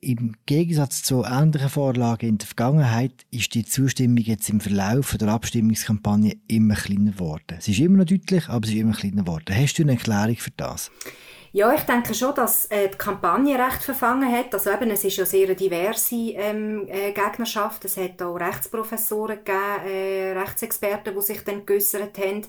[0.01, 5.27] im Gegensatz zu ähnlichen Vorlagen in der Vergangenheit ist die Zustimmung jetzt im Verlauf der
[5.27, 7.57] Abstimmungskampagne immer kleiner geworden.
[7.59, 9.55] Sie ist immer noch deutlich, aber sie ist immer kleiner geworden.
[9.55, 10.89] Hast du eine Erklärung für das?
[11.55, 14.53] Ja, ich denke schon, dass äh, die Kampagne recht verfangen hat.
[14.53, 17.85] Also eben, es ist ja sehr diverse ähm, äh, Gegnerschaft.
[17.85, 22.41] Es hat auch Rechtsprofessoren gegeben, äh, Rechtsexperten, die sich dann geäussert haben.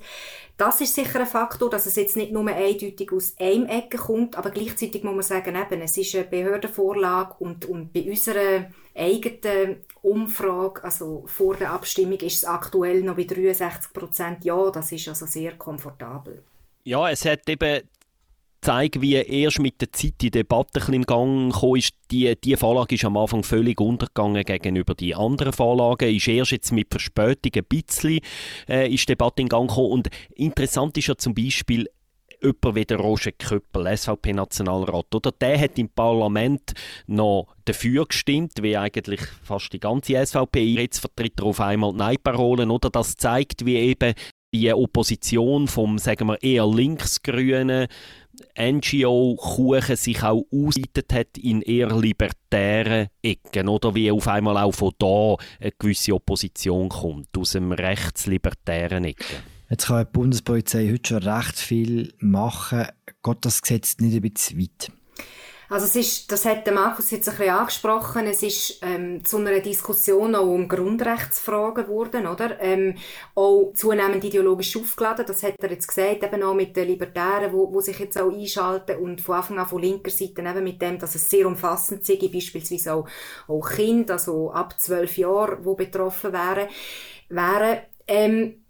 [0.56, 4.36] Das ist sicher ein Faktor, dass es jetzt nicht nur eindeutig aus einem Ecke kommt,
[4.36, 9.84] aber gleichzeitig muss man sagen, eben, es ist eine Behördenvorlage und, und bei unserer eigenen
[10.02, 14.68] Umfrage, also vor der Abstimmung, ist es aktuell noch bei 63 Prozent Ja.
[14.72, 16.42] Das ist also sehr komfortabel.
[16.82, 17.82] Ja, es hat eben
[18.66, 21.76] zeigt, wie erst mit der Zeit die Debatte in Gang kam.
[21.76, 21.94] Ist.
[22.10, 26.14] Die, die Vorlage ist am Anfang völlig untergegangen gegenüber den anderen Vorlagen.
[26.14, 28.20] Ist erst jetzt mit Verspätung ein bisschen
[28.68, 29.92] äh, ist die Debatte in Gang gekommen.
[29.92, 31.88] Und interessant ist ja zum Beispiel,
[32.42, 35.32] jemand wie der Roger Köppel, SVP-Nationalrat, oder?
[35.32, 36.72] Der hat im Parlament
[37.06, 40.62] noch dafür gestimmt, wie eigentlich fast die ganze SVP.
[40.64, 42.90] Jetzt vertritt er auf einmal Nein-Parolen, oder?
[42.90, 44.14] Das zeigt, wie eben
[44.54, 47.88] die Opposition vom, sagen wir, eher linksgrünen
[48.58, 54.92] NGO-Kuchen sich auch ausgeweitet hat in eher libertären Ecken oder wie auf einmal auch von
[54.98, 59.36] da eine gewisse Opposition kommt, aus dem rechtslibertären Ecken.
[59.68, 62.86] Jetzt kann die Bundespolizei heute schon recht viel machen.
[63.22, 64.92] Geht das Gesetz nicht ein bisschen weit?
[65.68, 69.38] Also es ist, das hat der Markus jetzt ein bisschen angesprochen, es ist ähm, zu
[69.38, 72.60] einer Diskussion auch um Grundrechtsfragen geworden, oder?
[72.60, 72.94] Ähm,
[73.34, 77.72] auch zunehmend ideologisch aufgeladen, das hat er jetzt gesagt, eben auch mit den Libertären, wo,
[77.72, 80.98] wo sich jetzt auch einschalten und von Anfang an von linker Seite eben mit dem,
[80.98, 83.08] dass es sehr umfassend sei, beispielsweise auch,
[83.48, 86.68] auch Kinder, also ab zwölf Jahren, die betroffen wären,
[87.28, 87.78] wären.
[88.06, 88.65] Ähm,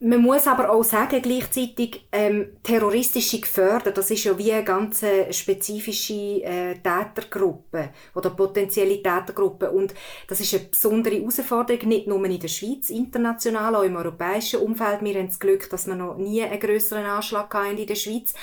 [0.00, 5.04] man muss aber auch sagen, gleichzeitig, ähm, terroristische Gefährder, das ist ja wie eine ganz
[5.32, 9.70] spezifische äh, Tätergruppe oder potenzielle Tätergruppe.
[9.70, 9.94] Und
[10.28, 15.02] das ist eine besondere Herausforderung, nicht nur in der Schweiz, international, auch im europäischen Umfeld.
[15.02, 18.34] Wir haben das Glück, dass wir noch nie einen grösseren Anschlag hatten in der Schweiz.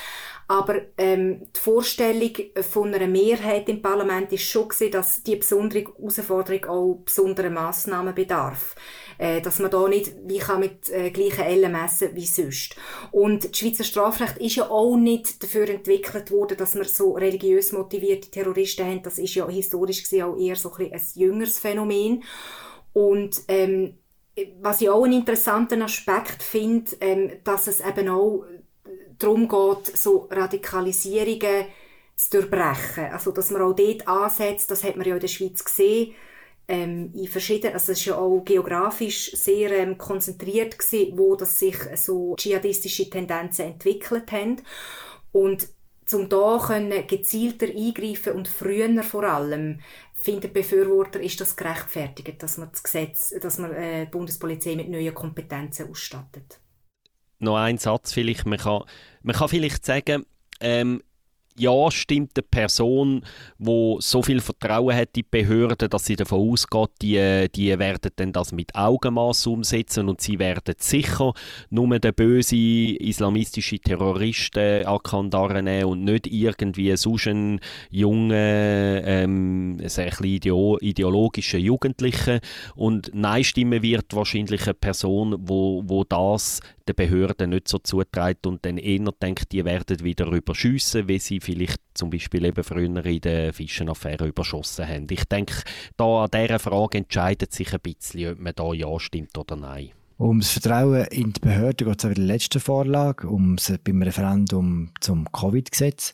[0.47, 2.31] Aber ähm, die Vorstellung
[2.62, 8.13] von einer Mehrheit im Parlament ist schon gewesen, dass die besondere Herausforderung auch besondere Massnahmen
[8.13, 8.75] bedarf
[9.17, 12.75] äh, dass man da nicht wie kann mit äh, gleichen Ellen messen wie sonst.
[13.12, 17.71] Und das Schweizer Strafrecht ist ja auch nicht dafür entwickelt worden, dass man so religiös
[17.71, 19.03] motivierte Terroristen haben.
[19.03, 22.23] Das ist ja historisch gesehen auch eher so ein, ein jüngeres Phänomen.
[22.93, 23.97] Und ähm,
[24.62, 28.43] was ich auch einen interessanten Aspekt finde, ähm, dass es eben auch
[29.19, 31.65] darum geht, so Radikalisierungen
[32.15, 33.06] zu durchbrechen.
[33.12, 36.13] Also, dass man auch dort ansetzt, das hat man ja in der Schweiz gesehen,
[36.67, 41.60] ähm, in verschiedenen, also es ist ja auch geografisch sehr ähm, konzentriert gewesen, wo das
[41.60, 44.62] sich so dschihadistische Tendenzen entwickelt haben.
[45.32, 45.67] Und
[46.06, 49.80] zum da können gezielter eingreifen und früher vor allem
[50.13, 54.89] finden Befürworter, ist das gerechtfertigt, dass man das Gesetz, dass man äh, die Bundespolizei mit
[54.89, 56.60] neuen Kompetenzen ausstattet.
[57.39, 58.84] Noch ein Satz vielleicht, man kann,
[59.21, 60.26] man kann vielleicht sagen,
[60.60, 61.04] ähm,
[61.58, 63.22] ja, stimmt eine Person,
[63.58, 68.12] die so viel Vertrauen hat in die Behörden, dass sie davon ausgeht, die, die werden
[68.15, 71.34] dann das mit Augenmaß umsetzen und sie werden sicher
[71.70, 79.78] nur den bösen islamistischen Terroristen an Kandare nehmen und nicht irgendwie sonst einen jungen, ähm,
[79.86, 82.39] sehr ideo ideologischen Jugendlichen.
[82.76, 88.46] Und Nein stimmen wird wahrscheinlich eine Person, wo, wo das den Behörden nicht so zutreibt
[88.46, 93.05] und dann eher denkt, die werden wieder überschiessen, wie sie vielleicht zum Beispiel eben früher
[93.05, 95.08] in der Fischenaffäre überschossen haben.
[95.10, 95.63] Ich denke,
[95.95, 99.91] da an dieser Frage entscheidet sich ein bisschen, ob man da ja stimmt oder nein.
[100.17, 104.01] Um das Vertrauen in die Behörden geht es auch in der letzten Vorlage, um beim
[104.01, 106.13] Referendum zum Covid-Gesetz.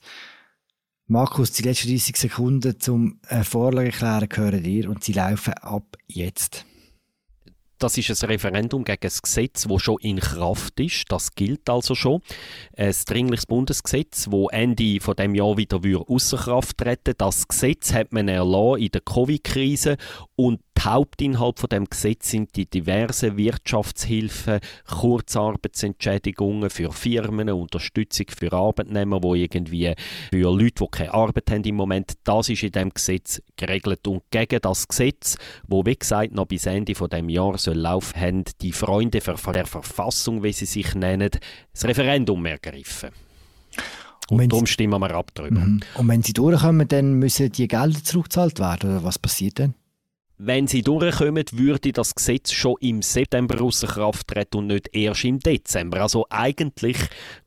[1.07, 6.65] Markus, die letzten 30 Sekunden zum Vorlage erklären gehören dir und sie laufen ab jetzt
[7.81, 11.05] das ist ein Referendum gegen ein Gesetz, das schon in Kraft ist.
[11.09, 12.21] Das gilt also schon.
[12.77, 18.13] Ein dringliches Bundesgesetz, das Ende von dem Jahr wieder außer Kraft treten Das Gesetz hat
[18.13, 19.97] man erlassen in der Covid-Krise
[20.41, 28.51] und die Hauptinhalt von dem Gesetz sind die diversen Wirtschaftshilfen, Kurzarbeitsentschädigungen für Firmen, Unterstützung für
[28.51, 29.93] Arbeitnehmer, die irgendwie
[30.31, 34.23] für Leute, die keine Arbeit haben im Moment, das ist in dem Gesetz geregelt und
[34.31, 38.43] gegen das Gesetz, wo wie gesagt noch bis Ende von dem Jahr soll laufen, haben
[38.61, 41.29] die Freunde der Verfassung, wie sie sich nennen,
[41.71, 43.11] das Referendum ergriffen.
[44.31, 45.59] Und, und darum stimmen wir ab darüber.
[45.59, 45.81] Mhm.
[45.95, 49.75] Und wenn sie durchkommen, dann müssen die Gelder zurückgezahlt werden, oder was passiert dann?
[50.43, 55.23] Wenn sie durchkommen, würde das Gesetz schon im September außer Kraft treten und nicht erst
[55.23, 56.01] im Dezember.
[56.01, 56.97] Also eigentlich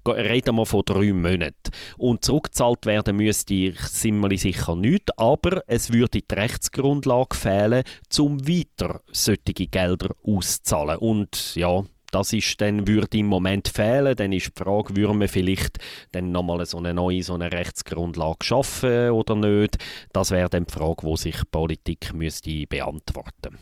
[0.06, 1.72] reden wir von drei Monaten.
[1.98, 7.82] Und zurückgezahlt werden müsste ziemlich sicher nicht, aber es würde die Rechtsgrundlage fehlen,
[8.16, 10.98] um weiter solche Gelder auszahlen.
[10.98, 11.82] Und ja,
[12.14, 14.14] das ist dann, würde im Moment fehlen.
[14.14, 15.78] Dann ist die Frage, würde man vielleicht
[16.12, 19.78] dann nochmal so eine neue so eine Rechtsgrundlage schaffen oder nicht?
[20.12, 23.58] Das wäre dann die Frage, die sich die Politik müsste beantworten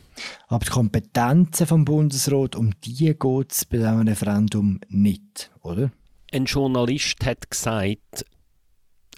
[0.47, 5.91] Aber die Kompetenzen vom Bundesrat, um die geht es bei diesem Referendum nicht, oder?
[6.31, 8.25] Ein Journalist hat gesagt,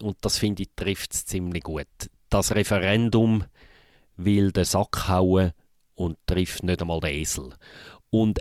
[0.01, 1.87] und das finde ich trifft es ziemlich gut,
[2.29, 3.43] das Referendum
[4.15, 5.51] will den Sack hauen
[5.95, 7.53] und trifft nicht einmal den Esel.
[8.21, 8.39] Und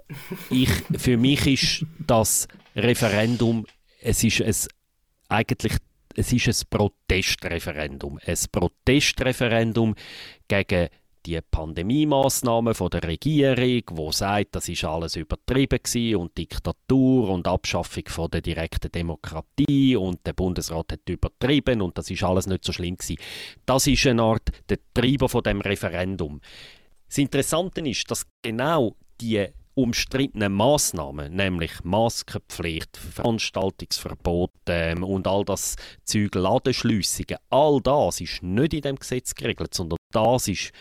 [0.50, 3.66] ich, für mich ist das Referendum,
[4.00, 4.54] es ist ein,
[5.28, 5.72] eigentlich
[6.16, 8.20] es ist ein Protestreferendum.
[8.24, 9.96] Ein Protestreferendum
[10.46, 10.88] gegen
[11.26, 18.04] die Pandemie-Massnahmen der Regierung, wo sagt, das ist alles übertrieben gewesen und Diktatur und Abschaffung
[18.06, 22.72] von der direkten Demokratie und der Bundesrat hat übertrieben und das ist alles nicht so
[22.72, 23.16] schlimm gewesen.
[23.66, 26.40] Das ist eine Art der Treiber von dem Referendum.
[27.08, 35.76] Das Interessante ist, dass genau die umstrittenen Maßnahmen, nämlich Maskenpflicht, Veranstaltungsverbot ähm, und all das
[36.04, 40.72] Zeug, Ladenschliessungen, all das ist nicht in dem Gesetz geregelt, sondern das ist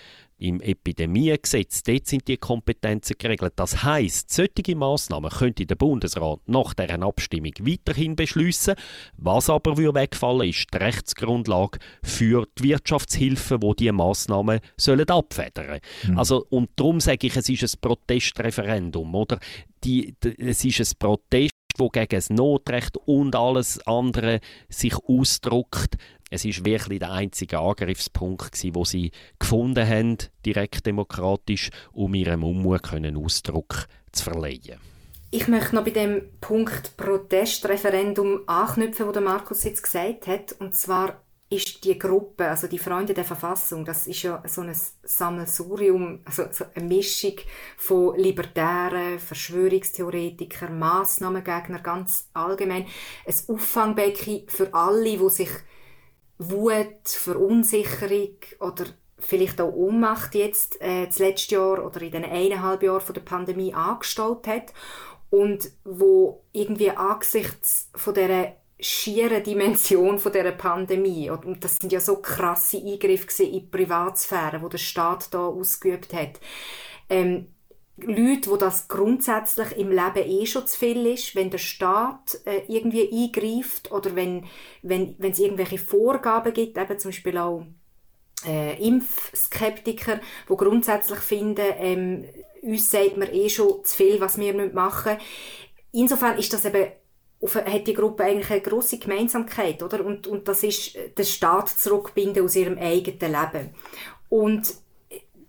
[0.44, 3.54] im Epidemiegesetz, dort sind die Kompetenzen geregelt.
[3.56, 8.76] Das heißt, solche Massnahmen könnte der Bundesrat nach deren Abstimmung weiterhin beschließen.
[9.18, 15.80] Was aber wegfallen ist die Rechtsgrundlage für die Wirtschaftshilfe, wo die Massnahmen sollen abfedern.
[16.08, 16.18] Mhm.
[16.18, 19.40] Also und darum sage ich, es ist ein Protestreferendum, oder?
[19.86, 25.98] Die, die, es ist ein Protest wo gegen das Notrecht und alles andere sich ausdruckt.
[26.34, 32.44] Es ist wirklich der einzige Angriffspunkt, gewesen, wo sie gefunden haben, direkt demokratisch, um ihrem
[32.44, 34.80] Unmut können Ausdruck zu verleihen.
[35.30, 40.74] Ich möchte noch bei dem Punkt Protestreferendum anknüpfen, wo der Markus jetzt gesagt hat, und
[40.74, 46.22] zwar ist die Gruppe, also die Freunde der Verfassung, das ist ja so ein Sammelsurium,
[46.26, 47.36] also so eine Mischung
[47.78, 52.88] von Libertären, Verschwörungstheoretikern, Massnahmengegner, ganz allgemein.
[53.28, 55.50] Ein Auffangbecken für alle, die sich
[56.50, 58.86] Wut, Verunsicherung oder
[59.20, 63.22] vielleicht auch Ohnmacht jetzt äh, das letzte Jahr oder in den eineinhalb Jahren von der
[63.22, 64.74] Pandemie angestaut hat
[65.30, 72.00] und wo irgendwie angesichts von dieser schieren Dimension von dieser Pandemie und das sind ja
[72.00, 76.40] so krasse Eingriffe in die Privatsphäre, wo der Staat da ausgeübt hat.
[77.10, 77.53] Ähm,
[77.98, 82.62] Leute, wo das grundsätzlich im Leben eh schon zu viel ist, wenn der Staat äh,
[82.68, 84.46] irgendwie eingreift oder wenn,
[84.82, 87.66] wenn, wenn es irgendwelche Vorgaben gibt, eben zum Beispiel auch
[88.46, 92.26] äh, Impfskeptiker, wo grundsätzlich finden, ähm,
[92.64, 95.18] uns sagt man eh schon zu viel, was wir machen.
[95.92, 96.88] Insofern ist das eben
[97.48, 100.06] hat die Gruppe eigentlich eine grosse Gemeinsamkeit, oder?
[100.06, 103.70] Und, und das ist den Staat zurückbinden aus ihrem eigenen Leben.
[104.30, 104.74] Und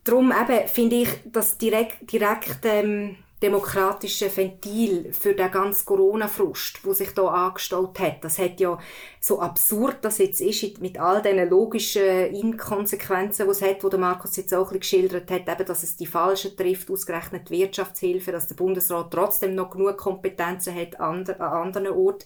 [0.04, 6.94] darum eben finde ich, dass direkt, direkt ähm, demokratische Ventil für den ganzen Corona-Frust, wo
[6.94, 8.24] sich da angestaut hat.
[8.24, 8.78] Das hat ja
[9.20, 13.98] so absurd das jetzt ist, mit all diesen logischen Inkonsequenzen, die es hat, wo der
[13.98, 18.48] Markus jetzt auch ein geschildert hat, eben, dass es die Falschen trifft, ausgerechnet Wirtschaftshilfe, dass
[18.48, 22.24] der Bundesrat trotzdem noch genug Kompetenzen hat an, an anderen Orten.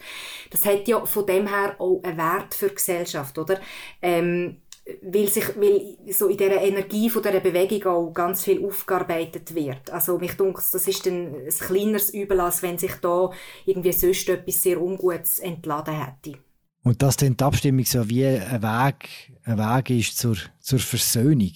[0.50, 3.58] Das hat ja von dem her auch einen Wert für die Gesellschaft, oder?
[4.02, 4.58] Ähm,
[5.03, 9.90] weil, sich, weil so in dieser Energie von dieser Bewegung auch ganz viel aufgearbeitet wird.
[9.90, 13.31] Also mich denke, das ist ein, ein kleineres Übel, als wenn sich da
[13.66, 16.38] irgendwie sonst etwas sehr Ungutes entladen hätte.
[16.83, 21.53] Und dass dann die Abstimmung so wie ein Weg, ein Weg ist zur, zur Versöhnung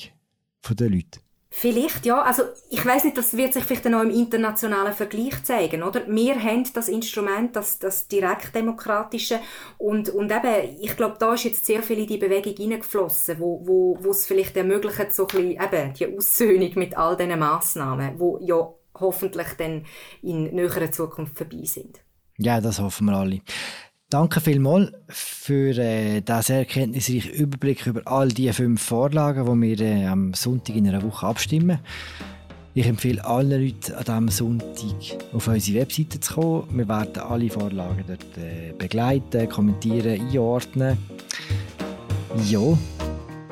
[0.70, 1.20] der Leute?
[1.54, 2.22] Vielleicht, ja.
[2.22, 6.00] Also, ich weiß nicht, das wird sich vielleicht noch im internationalen Vergleich zeigen, oder?
[6.08, 9.38] Wir haben das Instrument, das, das direktdemokratische
[9.76, 13.60] und, und eben, ich glaube, da ist jetzt sehr viel in die Bewegung hineingeflossen, wo,
[13.66, 18.18] wo, wo es vielleicht ermöglicht, so ein bisschen, eben, die Aussöhnung mit all diesen Massnahmen,
[18.18, 19.84] wo ja hoffentlich dann
[20.22, 22.00] in näherer Zukunft vorbei sind.
[22.38, 23.42] Ja, das hoffen wir alle.
[24.12, 29.80] Danke vielmals für äh, diesen sehr kenntnisreichen Überblick über all die fünf Vorlagen, die wir
[29.80, 31.78] äh, am Sonntag in einer Woche abstimmen.
[32.74, 36.68] Ich empfehle allen Leuten an diesem Sonntag auf unsere Webseite zu kommen.
[36.76, 40.98] Wir werden alle Vorlagen dort äh, begleiten, kommentieren, einordnen.
[42.50, 42.60] Ja,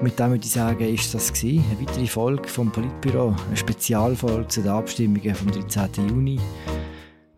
[0.03, 1.64] mit dem würde ich sagen, ist das gewesen.
[1.70, 6.07] eine weitere Folge vom Politbüro, eine Spezialfolge zu den Abstimmungen vom 13.
[6.07, 6.39] Juni.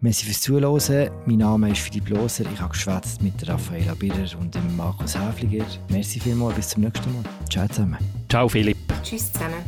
[0.02, 1.10] Merci fürs Zuhören.
[1.26, 2.44] Mein Name ist Philipp Loser.
[2.52, 5.64] Ich habe geschwätzt mit Raffaella Birrer und dem Markus Häfliger.
[5.90, 6.56] Merci vielmals.
[6.56, 7.22] Bis zum nächsten Mal.
[7.48, 7.98] Ciao zusammen.
[8.28, 8.78] Ciao Philipp.
[9.04, 9.62] Tschüss zusammen.